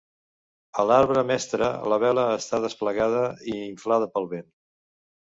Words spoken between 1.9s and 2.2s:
la